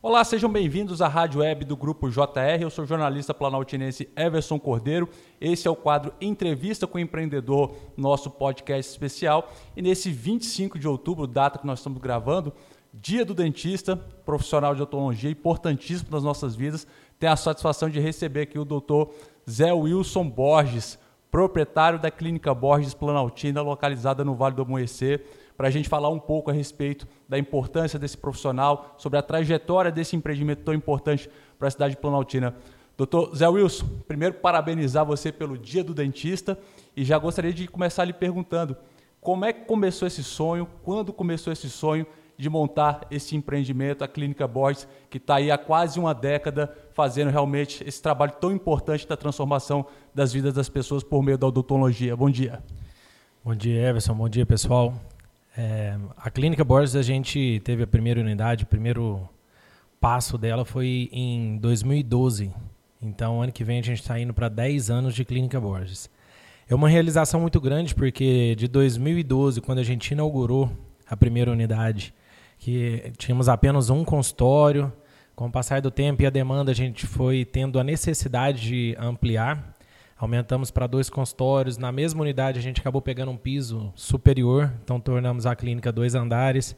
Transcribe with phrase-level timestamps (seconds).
[0.00, 2.60] Olá, sejam bem-vindos à Rádio Web do Grupo JR.
[2.60, 5.08] Eu sou o jornalista planaltinense Everson Cordeiro.
[5.40, 9.52] Esse é o quadro Entrevista com o Empreendedor, nosso podcast especial.
[9.76, 12.52] E nesse 25 de outubro, data que nós estamos gravando,
[12.94, 16.86] Dia do Dentista, profissional de odontologia importantíssimo nas nossas vidas,
[17.18, 19.12] tenho a satisfação de receber aqui o doutor
[19.50, 20.96] Zé Wilson Borges,
[21.28, 25.24] proprietário da Clínica Borges Planaltina, localizada no Vale do Amoecer
[25.58, 29.90] para a gente falar um pouco a respeito da importância desse profissional, sobre a trajetória
[29.90, 31.28] desse empreendimento tão importante
[31.58, 32.54] para a cidade de Planaltina.
[32.96, 36.56] Doutor Zé Wilson, primeiro parabenizar você pelo Dia do Dentista
[36.96, 38.76] e já gostaria de começar lhe perguntando
[39.20, 42.06] como é que começou esse sonho, quando começou esse sonho
[42.36, 47.32] de montar esse empreendimento, a Clínica Borges, que está aí há quase uma década fazendo
[47.32, 52.16] realmente esse trabalho tão importante da transformação das vidas das pessoas por meio da odontologia.
[52.16, 52.62] Bom dia.
[53.44, 54.14] Bom dia, Everson.
[54.14, 54.94] Bom dia, pessoal.
[55.60, 59.28] É, a Clínica Borges, a gente teve a primeira unidade, o primeiro
[60.00, 62.52] passo dela foi em 2012.
[63.02, 66.08] Então, ano que vem a gente está indo para 10 anos de Clínica Borges.
[66.68, 70.70] É uma realização muito grande, porque de 2012, quando a gente inaugurou
[71.10, 72.14] a primeira unidade,
[72.56, 74.92] que tínhamos apenas um consultório,
[75.34, 78.96] com o passar do tempo e a demanda, a gente foi tendo a necessidade de
[78.96, 79.76] ampliar.
[80.18, 81.78] Aumentamos para dois consultórios.
[81.78, 86.16] Na mesma unidade, a gente acabou pegando um piso superior, então tornamos a clínica dois
[86.16, 86.76] andares.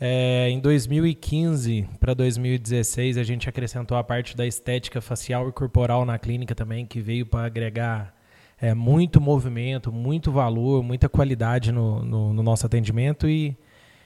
[0.00, 6.04] É, em 2015 para 2016, a gente acrescentou a parte da estética facial e corporal
[6.04, 8.12] na clínica também, que veio para agregar
[8.60, 13.28] é, muito movimento, muito valor, muita qualidade no, no, no nosso atendimento.
[13.28, 13.56] E,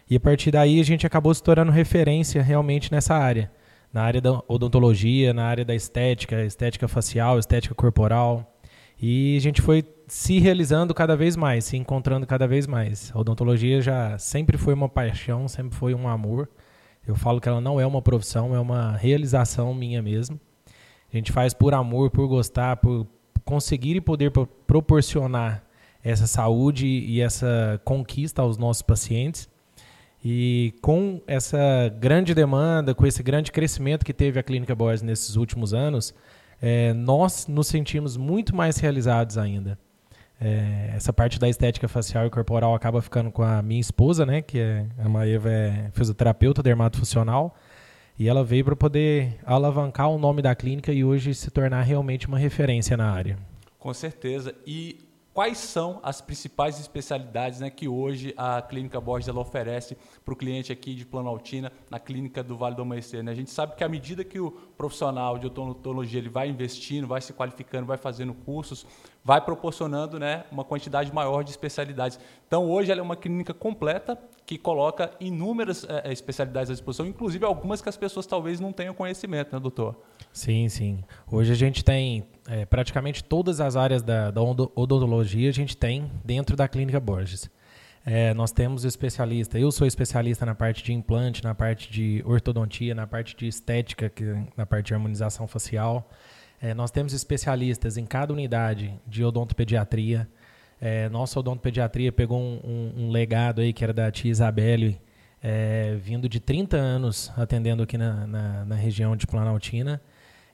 [0.09, 3.51] e a partir daí, a gente acabou se tornando referência realmente nessa área
[3.93, 8.57] na área da odontologia, na área da estética, estética facial, estética corporal.
[9.01, 13.11] E a gente foi se realizando cada vez mais, se encontrando cada vez mais.
[13.15, 16.49] A odontologia já sempre foi uma paixão, sempre foi um amor.
[17.07, 20.39] Eu falo que ela não é uma profissão, é uma realização minha mesmo.
[21.13, 23.07] A gente faz por amor, por gostar, por
[23.45, 25.65] conseguir e poder proporcionar
[26.05, 29.50] essa saúde e essa conquista aos nossos pacientes.
[30.23, 35.37] E com essa grande demanda, com esse grande crescimento que teve a Clínica Boys nesses
[35.37, 36.15] últimos anos,
[36.61, 39.79] é, nós nos sentimos muito mais realizados ainda.
[40.39, 44.41] É, essa parte da estética facial e corporal acaba ficando com a minha esposa, né,
[44.41, 47.55] que é a Maeva é fisioterapeuta dermatofuncional,
[48.19, 52.27] e ela veio para poder alavancar o nome da clínica e hoje se tornar realmente
[52.27, 53.39] uma referência na área.
[53.79, 54.55] Com certeza.
[54.67, 54.99] E
[55.33, 60.37] quais são as principais especialidades né, que hoje a Clínica Borges ela oferece para o
[60.37, 63.23] cliente aqui de Planaltina, na Clínica do Vale do Amanhecer.
[63.23, 63.31] Né?
[63.33, 67.21] A gente sabe que à medida que o profissional de odontologia ele vai investindo, vai
[67.21, 68.85] se qualificando, vai fazendo cursos,
[69.25, 72.19] vai proporcionando né, uma quantidade maior de especialidades.
[72.47, 77.45] Então, hoje ela é uma clínica completa que coloca inúmeras é, especialidades à disposição, inclusive
[77.45, 79.97] algumas que as pessoas talvez não tenham conhecimento, né, doutor?
[80.33, 81.03] Sim, sim.
[81.31, 86.11] Hoje a gente tem é, praticamente todas as áreas da, da, odontologia, a gente tem
[86.25, 87.51] dentro da Clínica Borges.
[88.07, 92.95] É, nós temos especialista, eu sou especialista na parte de implante, na parte de ortodontia,
[92.95, 94.25] na parte de estética, que,
[94.57, 96.09] na parte de harmonização facial.
[96.63, 100.29] É, nós temos especialistas em cada unidade de odontopediatria.
[100.81, 104.99] É, nossa odontopediatria pegou um, um, um, legado aí que era da tia Isabelle,
[105.43, 110.01] é, vindo de 30 anos atendendo aqui na, na, na região de Planaltina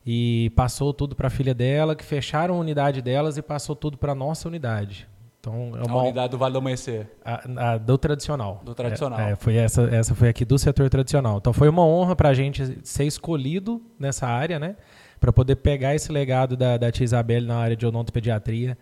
[0.06, 3.98] e passou tudo para a filha dela, que fecharam a unidade delas e passou tudo
[3.98, 5.08] para a nossa unidade.
[5.40, 7.08] Então, é uma, a unidade do Vale do Amanhecer.
[7.24, 8.60] A, a, do tradicional.
[8.64, 9.18] Do tradicional.
[9.20, 11.38] É, é, foi essa, essa foi aqui do setor tradicional.
[11.38, 14.76] Então foi uma honra para a gente ser escolhido nessa área, né?
[15.20, 18.76] Para poder pegar esse legado da, da tia Isabelle na área de odontopediatria.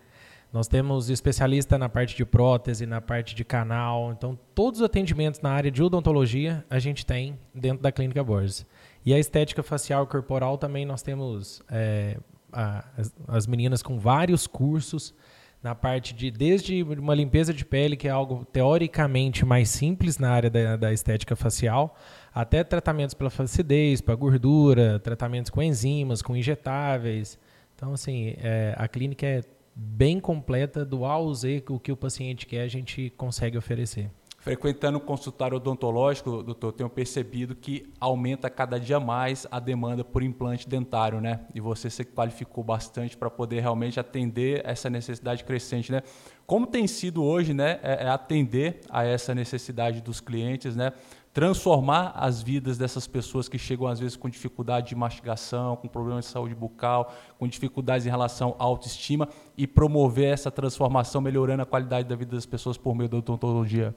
[0.51, 4.11] Nós temos especialista na parte de prótese, na parte de canal.
[4.11, 8.65] Então, todos os atendimentos na área de odontologia a gente tem dentro da Clínica Borges.
[9.05, 12.17] E a estética facial corporal também nós temos é,
[12.51, 15.13] a, as, as, meninas com vários cursos
[15.61, 20.31] na parte de desde uma limpeza de pele, que é algo teoricamente mais simples na
[20.31, 21.95] área da, da estética facial,
[22.33, 27.37] até tratamentos pela flacidez, para gordura, tratamentos com enzimas, com injetáveis.
[27.75, 29.41] Então, assim, é, a clínica é
[29.75, 34.09] bem completa, do A ao Z, o que o paciente quer, a gente consegue oferecer.
[34.45, 40.21] Frequentando o consultório odontológico, doutor, tenho percebido que aumenta cada dia mais a demanda por
[40.21, 41.39] implante dentário, né?
[41.55, 46.03] E você se qualificou bastante para poder realmente atender essa necessidade crescente, né?
[46.45, 50.93] Como tem sido hoje, né, é, é atender a essa necessidade dos clientes, né?
[51.33, 56.23] transformar as vidas dessas pessoas que chegam às vezes com dificuldade de mastigação, com problemas
[56.23, 59.27] de saúde bucal, com dificuldades em relação à autoestima
[59.57, 63.93] e promover essa transformação, melhorando a qualidade da vida das pessoas por meio da odontologia.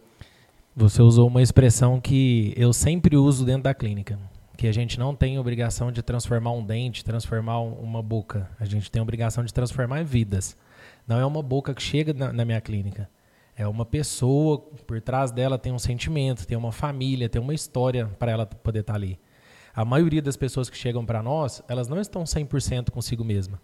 [0.80, 4.16] Você usou uma expressão que eu sempre uso dentro da clínica,
[4.56, 8.48] que a gente não tem obrigação de transformar um dente, transformar uma boca.
[8.60, 10.56] A gente tem obrigação de transformar vidas.
[11.04, 13.10] Não é uma boca que chega na, na minha clínica.
[13.56, 18.06] É uma pessoa, por trás dela tem um sentimento, tem uma família, tem uma história
[18.16, 19.19] para ela poder estar tá ali.
[19.75, 23.60] A maioria das pessoas que chegam para nós, elas não estão 100% consigo mesma.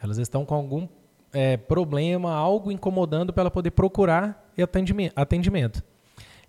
[0.00, 0.86] Elas estão com algum
[1.32, 4.48] é, problema, algo incomodando para ela poder procurar
[5.16, 5.82] atendimento.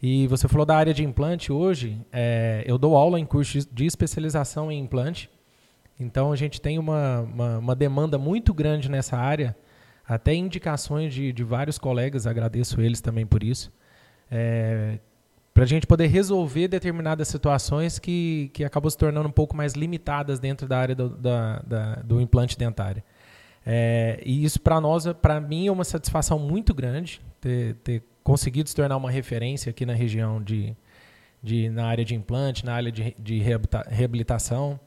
[0.05, 1.97] E você falou da área de implante hoje.
[2.11, 5.29] É, eu dou aula em curso de especialização em implante.
[5.97, 9.55] Então a gente tem uma, uma, uma demanda muito grande nessa área
[10.05, 13.71] até indicações de, de vários colegas, agradeço eles também por isso,
[14.29, 14.99] é,
[15.53, 19.71] para a gente poder resolver determinadas situações que, que acabam se tornando um pouco mais
[19.71, 23.01] limitadas dentro da área do, da, da, do implante dentário.
[23.65, 28.69] É, e isso para nós, para mim, é uma satisfação muito grande ter, ter, conseguido
[28.69, 30.75] se tornar uma referência aqui na região de,
[31.41, 33.39] de na área de implante, na área de, de
[33.89, 34.79] reabilitação.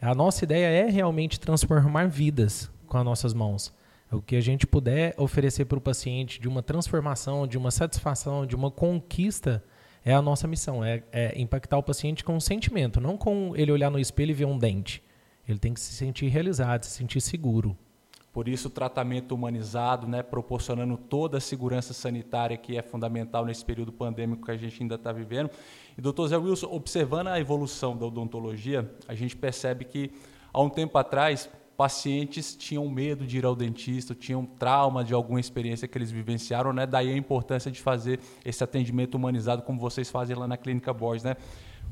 [0.00, 3.72] A nossa ideia é realmente transformar vidas com as nossas mãos.
[4.10, 8.44] O que a gente puder oferecer para o paciente de uma transformação, de uma satisfação,
[8.44, 9.64] de uma conquista,
[10.04, 10.84] é a nossa missão.
[10.84, 14.34] É, é, impactar o paciente com um sentimento, não com ele olhar no espelho e
[14.34, 15.02] ver um dente.
[15.48, 17.76] Ele tem que se sentir realizado, se sentir seguro.
[18.32, 23.62] Por isso, o tratamento humanizado, né, proporcionando toda a segurança sanitária que é fundamental nesse
[23.62, 25.50] período pandêmico que a gente ainda está vivendo.
[25.98, 30.10] E, doutor Zé Wilson, observando a evolução da odontologia, a gente percebe que,
[30.50, 35.40] há um tempo atrás, pacientes tinham medo de ir ao dentista, tinham trauma de alguma
[35.40, 36.86] experiência que eles vivenciaram, né?
[36.86, 41.24] Daí a importância de fazer esse atendimento humanizado como vocês fazem lá na Clínica Borges,
[41.24, 41.36] né?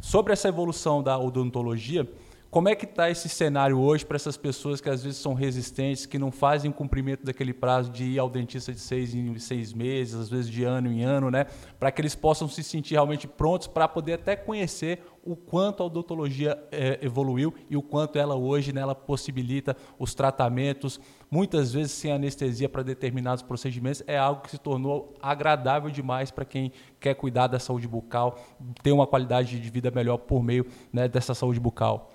[0.01, 2.09] Sobre essa evolução da odontologia,
[2.51, 6.05] como é que está esse cenário hoje para essas pessoas que às vezes são resistentes,
[6.05, 9.73] que não fazem o cumprimento daquele prazo de ir ao dentista de seis em seis
[9.73, 11.47] meses, às vezes de ano em ano, né?
[11.79, 15.87] Para que eles possam se sentir realmente prontos para poder até conhecer o quanto a
[15.87, 20.99] odontologia é, evoluiu e o quanto ela hoje né, possibilita os tratamentos,
[21.31, 26.45] muitas vezes sem anestesia para determinados procedimentos, é algo que se tornou agradável demais para
[26.45, 28.41] quem quer cuidar da saúde bucal,
[28.83, 32.11] ter uma qualidade de vida melhor por meio né, dessa saúde bucal.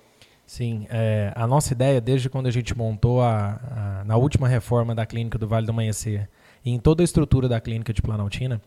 [0.46, 4.94] Sim, é, a nossa ideia, desde quando a gente montou a, a, na última reforma
[4.94, 6.28] da clínica do Vale do Amanhecer
[6.64, 8.62] e em toda a estrutura da clínica de Planaltina,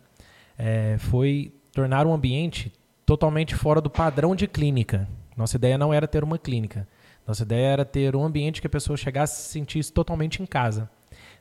[0.58, 2.74] é, foi tornar um ambiente
[3.06, 5.08] totalmente fora do padrão de clínica.
[5.38, 6.86] Nossa ideia não era ter uma clínica.
[7.26, 10.46] Nossa ideia era ter um ambiente que a pessoa chegasse e se sentisse totalmente em
[10.46, 10.90] casa.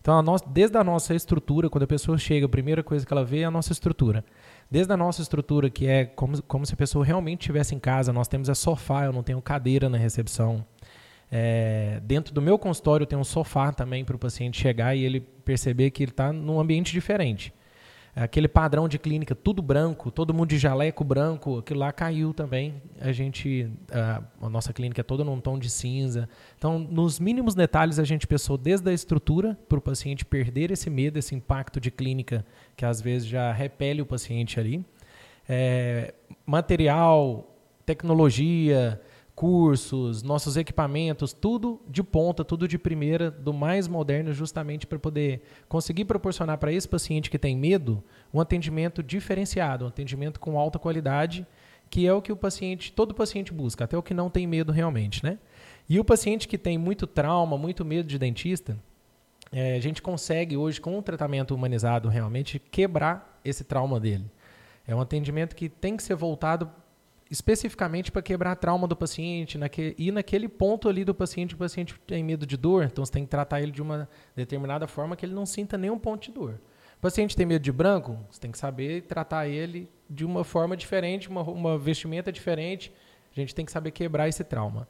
[0.01, 3.13] Então, a nossa, desde a nossa estrutura, quando a pessoa chega, a primeira coisa que
[3.13, 4.25] ela vê é a nossa estrutura.
[4.71, 8.13] Desde a nossa estrutura, que é como, como se a pessoa realmente estivesse em casa,
[8.13, 10.65] nós temos a sofá, eu não tenho cadeira na recepção.
[11.31, 15.21] É, dentro do meu consultório tem um sofá também para o paciente chegar e ele
[15.21, 17.53] perceber que ele está num ambiente diferente.
[18.25, 22.83] Aquele padrão de clínica, tudo branco, todo mundo de jaleco branco, aquilo lá caiu também.
[23.01, 26.29] A gente, a, a nossa clínica é toda num tom de cinza.
[26.57, 30.91] Então, nos mínimos detalhes, a gente pensou desde a estrutura para o paciente perder esse
[30.91, 32.45] medo, esse impacto de clínica
[32.77, 34.85] que às vezes já repele o paciente ali.
[35.49, 36.13] É,
[36.45, 37.57] material,
[37.87, 39.01] tecnologia,
[39.39, 45.43] cursos, nossos equipamentos, tudo de ponta, tudo de primeira, do mais moderno, justamente para poder
[45.69, 48.03] conseguir proporcionar para esse paciente que tem medo
[48.35, 51.47] um atendimento diferenciado, um atendimento com alta qualidade,
[51.89, 54.73] que é o que o paciente, todo paciente busca, até o que não tem medo
[54.73, 55.39] realmente, né?
[55.89, 58.77] E o paciente que tem muito trauma, muito medo de dentista,
[59.53, 64.29] é, a gente consegue hoje, com um tratamento humanizado, realmente quebrar esse trauma dele.
[64.85, 66.69] É um atendimento que tem que ser voltado
[67.31, 71.95] especificamente para quebrar trauma do paciente, naque, e naquele ponto ali do paciente, o paciente
[72.07, 75.27] tem medo de dor, então você tem que tratar ele de uma determinada forma que
[75.27, 76.61] ele não sinta nenhum ponto de dor.
[76.97, 80.77] O paciente tem medo de branco, você tem que saber tratar ele de uma forma
[80.77, 82.93] diferente, uma, uma vestimenta diferente,
[83.31, 84.89] a gente tem que saber quebrar esse trauma.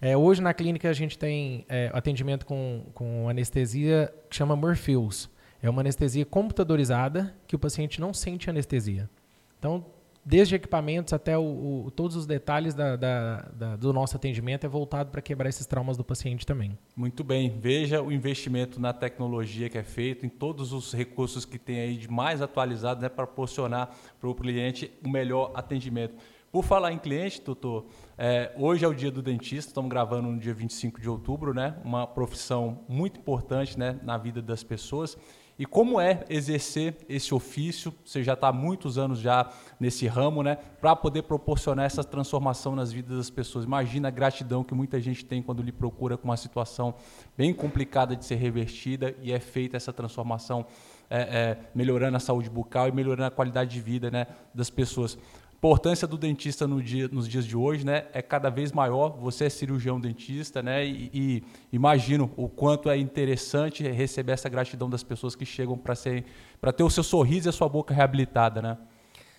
[0.00, 5.28] É, hoje na clínica a gente tem é, atendimento com, com anestesia que chama Morpheus.
[5.60, 9.10] É uma anestesia computadorizada que o paciente não sente anestesia.
[9.58, 9.84] Então,
[10.28, 14.68] desde equipamentos até o, o, todos os detalhes da, da, da, do nosso atendimento é
[14.68, 16.78] voltado para quebrar esses traumas do paciente também.
[16.94, 17.58] Muito bem.
[17.58, 21.96] Veja o investimento na tecnologia que é feito, em todos os recursos que tem aí
[21.96, 26.14] de mais atualizados né, para proporcionar para o cliente o melhor atendimento.
[26.52, 27.86] Por falar em cliente, doutor,
[28.18, 31.76] é, hoje é o dia do dentista, estamos gravando no dia 25 de outubro, né?
[31.82, 35.16] Uma profissão muito importante né, na vida das pessoas.
[35.58, 37.92] E como é exercer esse ofício?
[38.04, 39.50] Você já está há muitos anos já
[39.80, 40.56] nesse ramo, né?
[40.80, 43.64] Para poder proporcionar essa transformação nas vidas das pessoas.
[43.64, 46.94] Imagina a gratidão que muita gente tem quando lhe procura com uma situação
[47.36, 50.64] bem complicada de ser revertida e é feita essa transformação,
[51.10, 55.18] é, é, melhorando a saúde bucal e melhorando a qualidade de vida né, das pessoas.
[55.58, 59.18] Importância do dentista no dia, nos dias de hoje né, é cada vez maior.
[59.18, 60.86] Você é cirurgião dentista, né?
[60.86, 66.72] E, e imagino o quanto é interessante receber essa gratidão das pessoas que chegam para
[66.72, 68.78] ter o seu sorriso e a sua boca reabilitada, né?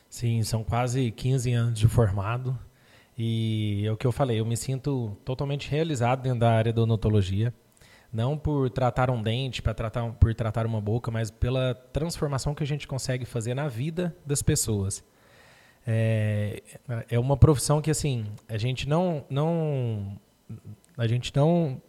[0.09, 2.57] Sim, são quase 15 anos de formado.
[3.17, 6.81] E é o que eu falei, eu me sinto totalmente realizado dentro da área da
[6.81, 7.53] odontologia.
[8.11, 12.63] Não por tratar um dente, para tratar, por tratar uma boca, mas pela transformação que
[12.63, 15.03] a gente consegue fazer na vida das pessoas.
[15.91, 16.61] É,
[17.09, 20.19] é uma profissão que assim a gente não não
[20.95, 21.81] a gente não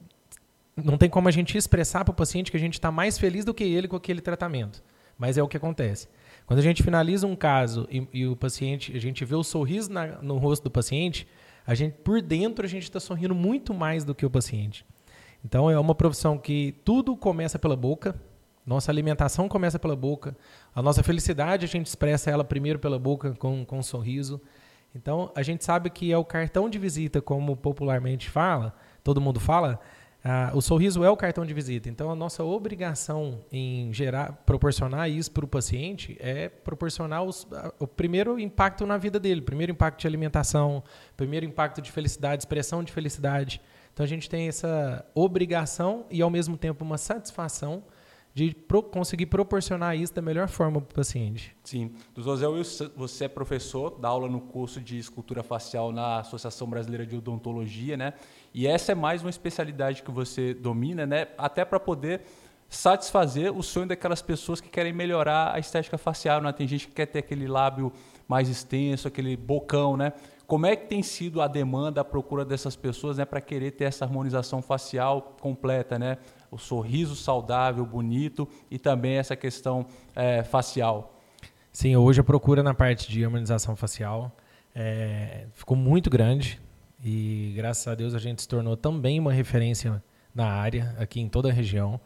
[0.75, 3.45] não tem como a gente expressar para o paciente que a gente está mais feliz
[3.45, 4.83] do que ele com aquele tratamento,
[5.19, 6.09] mas é o que acontece.
[6.47, 9.93] Quando a gente finaliza um caso e, e o paciente, a gente vê o sorriso
[9.93, 11.29] na, no rosto do paciente,
[11.67, 14.87] a gente por dentro a gente está sorrindo muito mais do que o paciente.
[15.45, 18.19] Então é uma profissão que tudo começa pela boca.
[18.71, 20.37] Nossa alimentação começa pela boca.
[20.73, 24.41] A nossa felicidade a gente expressa ela primeiro pela boca com, com um sorriso.
[24.95, 28.73] Então a gente sabe que é o cartão de visita, como popularmente fala,
[29.03, 29.81] todo mundo fala,
[30.23, 31.89] ah, o sorriso é o cartão de visita.
[31.89, 37.49] Então, a nossa obrigação em gerar, proporcionar isso para o paciente é proporcionar os,
[37.79, 40.85] o primeiro impacto na vida dele, primeiro impacto de alimentação,
[41.17, 43.61] primeiro impacto de felicidade, expressão de felicidade.
[43.93, 47.83] Então, a gente tem essa obrigação e, ao mesmo tempo, uma satisfação
[48.33, 51.57] de pro, conseguir proporcionar isso da melhor forma para o paciente.
[51.65, 51.93] Sim.
[52.15, 56.69] Do José Wilson, você é professor, dá aula no curso de escultura facial na Associação
[56.69, 58.15] Brasileira de Odontologia, né?
[58.55, 61.29] E essa é mais uma especialidade que você domina, né?
[61.37, 62.23] Até para poder
[62.69, 66.53] satisfazer o sonho daquelas pessoas que querem melhorar a estética facial, né?
[66.53, 67.93] Tem gente que quer ter aquele lábio
[68.29, 70.13] mais extenso, aquele bocão, né?
[70.51, 73.85] Como é que tem sido a demanda, a procura dessas pessoas, né, para querer ter
[73.85, 76.19] essa harmonização facial completa, né?
[76.51, 81.15] O sorriso saudável, bonito e também essa questão é, facial.
[81.71, 84.33] Sim, hoje a procura na parte de harmonização facial
[84.75, 86.61] é, ficou muito grande
[87.01, 90.03] e graças a Deus a gente se tornou também uma referência
[90.35, 92.01] na área aqui em toda a região.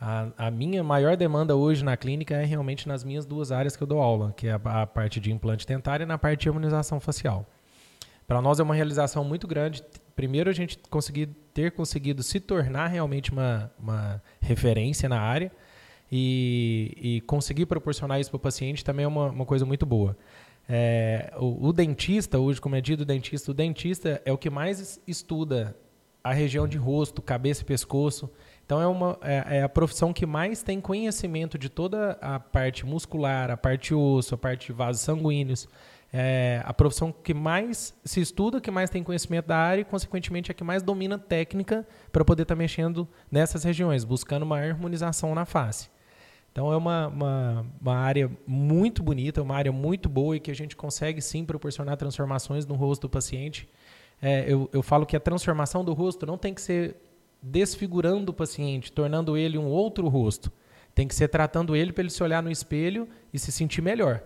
[0.00, 3.84] A, a, minha maior demanda hoje na clínica é realmente nas minhas duas áreas que
[3.84, 6.48] eu dou aula, que é a, a parte de implante dentário e na parte de
[6.48, 7.46] harmonização facial.
[8.26, 9.82] Para nós é uma realização muito grande.
[10.16, 15.52] Primeiro, a gente conseguir, ter conseguido se tornar realmente uma, uma referência na área
[16.10, 20.16] e, e conseguir proporcionar isso para o paciente também é uma, uma coisa muito boa.
[20.68, 24.48] É, o, o, dentista, hoje, como é dito o dentista, o dentista é o que
[24.48, 25.76] mais estuda
[26.22, 28.30] a região de rosto, cabeça e pescoço.
[28.64, 32.86] Então, é, uma, é, é, a profissão que mais tem conhecimento de toda a parte
[32.86, 35.68] muscular, a parte osso, a parte de vasos sanguíneos
[36.16, 40.48] é a profissão que mais se estuda, que mais tem conhecimento da área e, consequentemente,
[40.48, 45.34] é que mais domina técnica para poder estar tá mexendo nessas regiões, buscando uma harmonização
[45.34, 45.90] na face.
[46.52, 50.54] Então, é uma, uma, uma, área muito bonita, uma área muito boa e que a
[50.54, 53.68] gente consegue, sim, proporcionar transformações no rosto do paciente.
[54.22, 56.94] É, eu, eu falo que a transformação do rosto não tem que ser
[57.42, 60.52] desfigurando o paciente, tornando ele um outro rosto.
[60.94, 64.22] Tem que ser tratando ele para ele se olhar no espelho e se sentir melhor.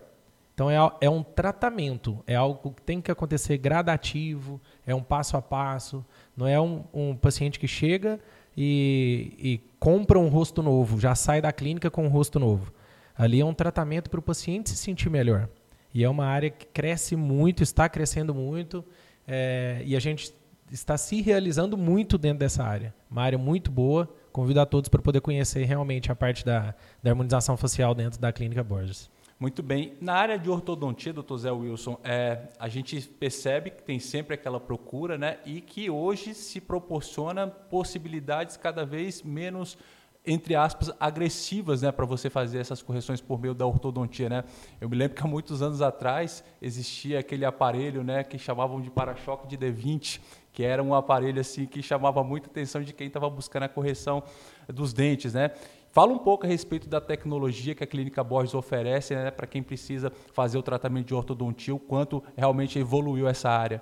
[0.59, 5.37] Então é, é um tratamento, é algo que tem que acontecer gradativo, é um passo
[5.37, 8.19] a passo, não é um, um paciente que chega
[8.57, 12.73] e, e, compra um rosto novo, já sai da clínica com um rosto novo.
[13.17, 15.47] Ali é um tratamento para o paciente se sentir melhor.
[15.93, 18.83] E é uma área que cresce muito, está crescendo muito,
[19.25, 20.33] é, e a gente
[20.69, 22.93] está se realizando muito dentro dessa área.
[23.09, 24.13] Uma área muito boa.
[24.33, 28.33] Convido a todos para poder conhecer realmente a parte da, da harmonização facial dentro da
[28.33, 29.09] Clínica Borges.
[29.39, 29.93] Muito bem.
[30.01, 34.59] Na área de ortodontia, doutor Zé Wilson, é, a gente percebe que tem sempre aquela
[34.59, 35.37] procura, né?
[35.45, 39.77] E que hoje se proporciona possibilidades cada vez menos
[40.25, 44.29] entre aspas, agressivas né, para você fazer essas correções por meio da ortodontia.
[44.29, 44.43] Né?
[44.79, 48.91] Eu me lembro que há muitos anos atrás existia aquele aparelho né, que chamavam de
[48.91, 50.19] para-choque de D20,
[50.51, 54.21] que era um aparelho assim que chamava muita atenção de quem estava buscando a correção
[54.67, 55.33] dos dentes.
[55.33, 55.51] Né?
[55.91, 59.63] Fala um pouco a respeito da tecnologia que a Clínica Borges oferece né, para quem
[59.63, 63.81] precisa fazer o tratamento de ortodontia, o quanto realmente evoluiu essa área.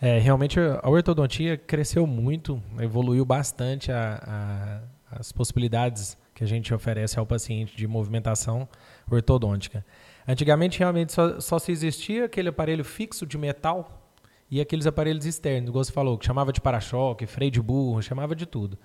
[0.00, 6.74] É, realmente a ortodontia cresceu muito, evoluiu bastante a, a, as possibilidades que a gente
[6.74, 8.68] oferece ao paciente de movimentação
[9.10, 9.86] ortodôntica.
[10.26, 14.10] Antigamente realmente só, só se existia aquele aparelho fixo de metal
[14.50, 18.34] e aqueles aparelhos externos, como você falou, que chamava de para-choque, freio de burro, chamava
[18.34, 18.76] de tudo.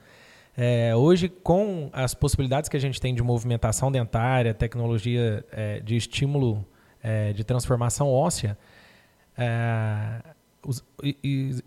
[0.58, 5.96] É, hoje, com as possibilidades que a gente tem de movimentação dentária, tecnologia é, de
[5.96, 6.66] estímulo
[7.02, 8.58] é, de transformação óssea,
[9.38, 10.22] é,
[10.66, 11.64] os, e, e,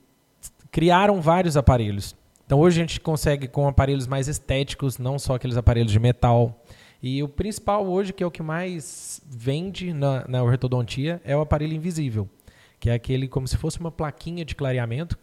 [0.71, 2.15] criaram vários aparelhos.
[2.45, 6.63] Então, hoje a gente consegue com aparelhos mais estéticos, não só aqueles aparelhos de metal.
[7.03, 11.41] E o principal hoje, que é o que mais vende na, na ortodontia, é o
[11.41, 12.29] aparelho invisível.
[12.79, 15.19] que é aquele como se fosse uma plaquinha de clareamento,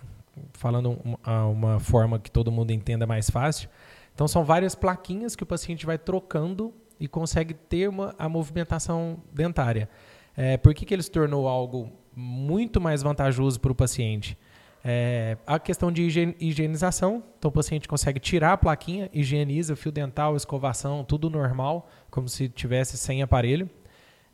[0.54, 3.70] falando uma, uma forma que todo mundo entenda mais fácil.
[4.14, 9.18] Então são várias plaquinhas que o paciente vai trocando e consegue ter uma, a movimentação
[9.32, 9.90] dentária.
[10.36, 14.38] É, por que, que ele se tornou algo muito mais vantajoso para o paciente?
[14.84, 16.04] É, a questão de
[16.40, 22.30] higienização, então o paciente consegue tirar a plaquinha, higieniza fio dental, escovação, tudo normal, como
[22.30, 23.70] se tivesse sem aparelho.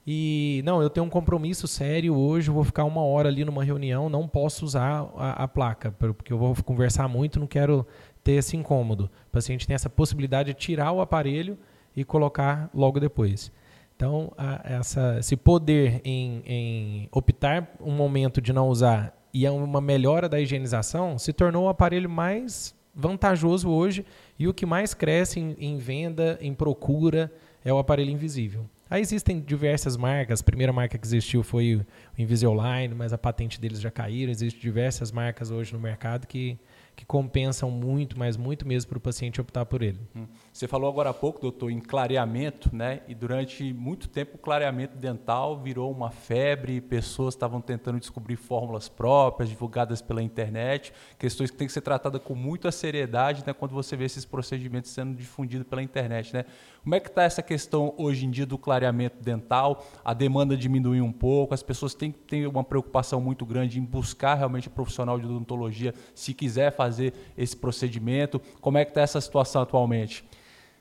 [0.07, 4.07] E não, eu tenho um compromisso sério hoje, vou ficar uma hora ali numa reunião,
[4.07, 7.87] não posso usar a, a placa, porque eu vou conversar muito, não quero
[8.23, 9.09] ter esse incômodo.
[9.27, 11.57] O paciente tem essa possibilidade de tirar o aparelho
[11.95, 13.51] e colocar logo depois.
[13.95, 19.51] Então, a, essa, esse poder em, em optar um momento de não usar e é
[19.51, 24.05] uma melhora da higienização se tornou o aparelho mais vantajoso hoje
[24.37, 27.31] e o que mais cresce em, em venda, em procura,
[27.63, 28.69] é o aparelho invisível.
[28.89, 30.41] Aí existem diversas marcas.
[30.41, 31.85] A primeira marca que existiu foi o
[32.17, 34.31] Invisalign, mas a patente deles já caíram.
[34.31, 36.59] Existem diversas marcas hoje no mercado que
[36.95, 39.99] que compensam muito, mas muito mesmo para o paciente optar por ele.
[40.15, 40.25] Hum.
[40.51, 43.01] Você falou agora há pouco, doutor, em clareamento, né?
[43.07, 48.87] E durante muito tempo o clareamento dental virou uma febre, pessoas estavam tentando descobrir fórmulas
[48.87, 53.51] próprias, divulgadas pela internet, questões que têm que ser tratadas com muita seriedade, né?
[53.51, 56.45] Quando você vê esses procedimentos sendo difundidos pela internet, né?
[56.85, 59.83] Como é que está essa questão hoje em dia do clareamento dental?
[60.05, 64.69] A demanda diminuiu um pouco, as pessoas têm uma preocupação muito grande em buscar realmente
[64.69, 68.39] profissional de odontologia se quiser fazer esse procedimento?
[68.61, 70.23] Como é que está essa situação atualmente?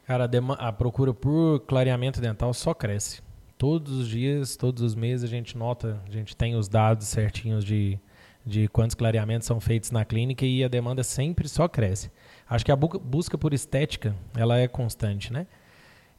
[0.06, 3.22] Cara, a, a procura por clareamento dental só cresce.
[3.56, 7.64] Todos os dias, todos os meses a gente nota, a gente tem os dados certinhos
[7.64, 7.98] de,
[8.44, 12.10] de quantos clareamentos são feitos na clínica e a demanda sempre só cresce.
[12.46, 15.46] Acho que a bu busca por estética, ela é constante, né?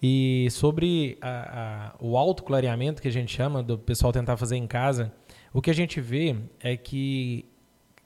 [0.02, 4.68] E sobre a, a, o autoclareamento que a gente chama, do pessoal tentar fazer em
[4.68, 5.12] casa,
[5.54, 7.46] o que a gente vê é que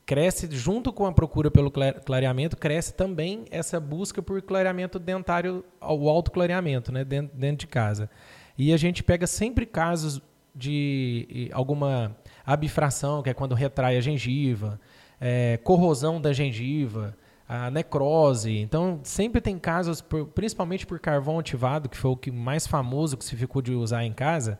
[0.05, 6.09] cresce junto com a procura pelo clareamento, cresce também essa busca por clareamento dentário, o
[6.09, 8.09] autoclareamento, né, dentro, dentro de casa.
[8.57, 10.19] E a gente pega sempre casos
[10.55, 14.79] de alguma abifração, que é quando retrai a gengiva,
[15.21, 17.15] é, corrosão da gengiva,
[17.49, 18.55] a necrose.
[18.59, 23.25] Então, sempre tem casos, principalmente por carvão ativado, que foi o que mais famoso que
[23.25, 24.59] se ficou de usar em casa,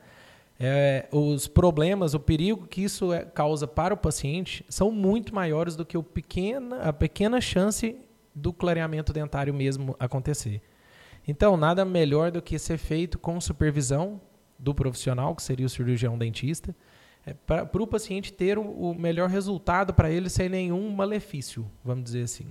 [0.58, 5.76] é, os problemas, o perigo que isso é, causa para o paciente são muito maiores
[5.76, 7.96] do que o pequena, a pequena chance
[8.34, 10.60] do clareamento dentário mesmo acontecer.
[11.26, 14.20] Então, nada melhor do que ser feito com supervisão
[14.58, 16.74] do profissional, que seria o cirurgião dentista,
[17.24, 22.04] é, para o paciente ter o, o melhor resultado para ele sem nenhum malefício, vamos
[22.04, 22.48] dizer assim.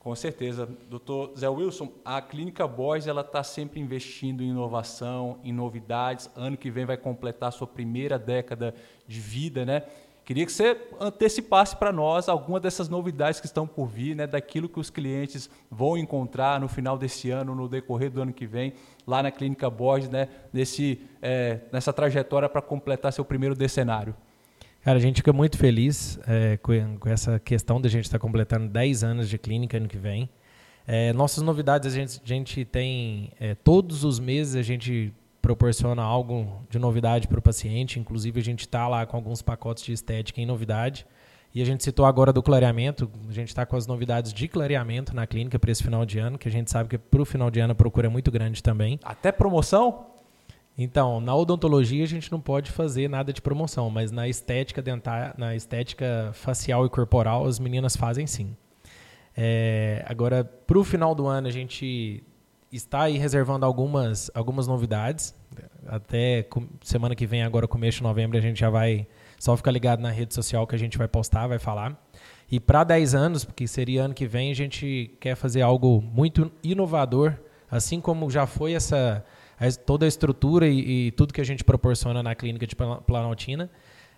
[0.00, 0.66] Com certeza.
[0.88, 6.30] Doutor Zé Wilson, a Clínica Boys está sempre investindo em inovação, em novidades.
[6.34, 8.74] Ano que vem vai completar a sua primeira década
[9.06, 9.82] de vida, né?
[10.24, 14.68] Queria que você antecipasse para nós alguma dessas novidades que estão por vir, né, daquilo
[14.68, 18.74] que os clientes vão encontrar no final desse ano, no decorrer do ano que vem,
[19.06, 24.14] lá na Clínica Borges, né, nesse, é, nessa trajetória para completar seu primeiro decenário.
[24.82, 28.18] Cara, a gente fica muito feliz é, com, com, essa questão de a gente estar
[28.18, 30.28] tá completando 10 anos de clínica ano que vem.
[30.86, 35.12] É, nossas novidades, a gente, a gente tem é, todos os meses a gente
[35.42, 37.98] proporciona algo de novidade para o paciente.
[37.98, 41.06] Inclusive, a gente está lá com alguns pacotes de estética em novidade.
[41.54, 43.10] E a gente citou agora do clareamento.
[43.28, 46.38] A gente está com as novidades de clareamento na clínica para esse final de ano,
[46.38, 48.62] que a gente sabe que para o final de ano a procura é muito grande
[48.62, 48.98] também.
[49.02, 50.06] Até promoção?
[50.82, 55.34] Então, na odontologia a gente não pode fazer nada de promoção, mas na estética dental,
[55.36, 58.56] na estética facial e corporal, as meninas fazem sim.
[59.36, 62.24] É, agora, para o final do ano, a gente
[62.72, 65.34] está aí reservando algumas, algumas novidades.
[65.86, 66.48] Até
[66.80, 69.06] semana que vem, agora começo de novembro, a gente já vai
[69.38, 71.94] só ficar ligado na rede social que a gente vai postar, vai falar.
[72.50, 76.50] E para 10 anos, porque seria ano que vem, a gente quer fazer algo muito
[76.64, 77.34] inovador,
[77.70, 79.22] assim como já foi essa
[79.84, 83.70] toda a estrutura e, e, tudo que a gente proporciona na clínica de Planaltina.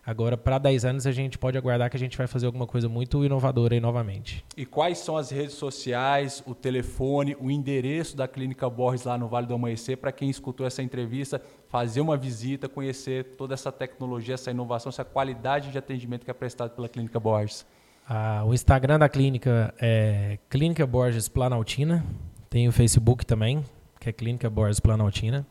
[0.04, 2.88] Agora, para 10 anos, a gente pode aguardar que a gente vai fazer alguma coisa
[2.88, 4.44] muito inovadora aí novamente.
[4.56, 9.28] E quais são as redes sociais, o telefone, o endereço da Clínica Borges lá no
[9.28, 14.34] Vale do Amanhecer, para quem escutou essa entrevista, fazer uma visita, conhecer toda essa tecnologia,
[14.34, 17.64] essa inovação, essa qualidade de atendimento que é prestado pela Clínica Borges?
[18.08, 22.04] Ah, o Instagram da clínica é Clínica Borges Planaltina.
[22.50, 23.64] Tem o Facebook também,
[24.02, 25.46] que é Clínica Borges Planaltina.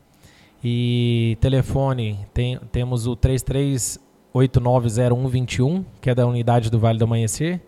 [0.62, 7.62] E telefone, tem, temos o 33890121, que é da unidade do Vale do Amanhecer.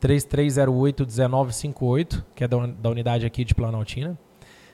[0.00, 4.16] 3308-1958, que é da, da unidade aqui de Planaltina.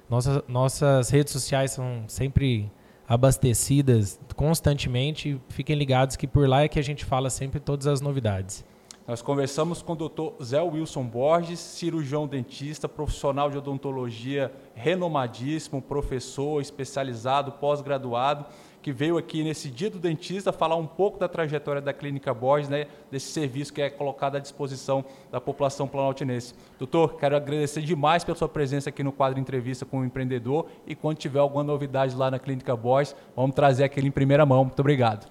[0.09, 2.71] Nossas, nossas redes sociais são sempre
[3.09, 5.41] abastecidas constantemente.
[5.49, 8.63] Fiquem ligados que por lá é que a gente fala sempre todas as novidades.
[9.07, 10.43] Nós conversamos com o Dr.
[10.43, 18.47] Zé Wilson Borges, cirurgião dentista, profissional de odontologia renomadíssimo, professor especializado, pós-graduado,
[18.81, 22.71] que veio aqui nesse Dia do Dentista falar um pouco da trajetória da Clínica Borges,
[22.71, 26.55] né, desse serviço que é colocado à disposição da população planaltinense.
[26.79, 30.95] Doutor, quero agradecer demais pela sua presença aqui no quadro Entrevista com o Empreendedor e
[30.95, 34.65] quando tiver alguma novidade lá na Clínica Borges, vamos trazer aquele em primeira mão.
[34.65, 35.27] Muito obrigado.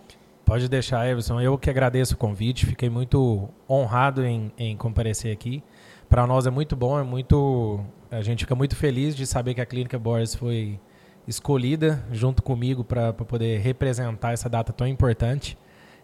[0.46, 1.40] Pode deixar, Everson.
[1.40, 2.66] Eu que agradeço o convite.
[2.66, 5.64] Fiquei muito honrado em, em comparecer aqui.
[6.10, 7.80] Para nós é muito bom, é muito.
[8.12, 10.80] A gente fica muito feliz de saber que a Clínica Borges foi
[11.28, 15.58] escolhida junto comigo para poder representar essa data tão importante.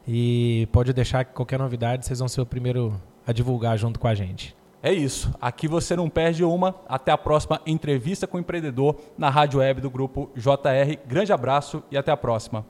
[0.07, 4.07] E pode deixar que qualquer novidade vocês vão ser o primeiro a divulgar junto com
[4.07, 4.55] a gente.
[4.81, 5.31] É isso.
[5.41, 6.73] Aqui você não perde uma.
[6.87, 10.97] Até a próxima entrevista com o empreendedor na rádio web do grupo JR.
[11.05, 12.65] Grande abraço e até a próxima.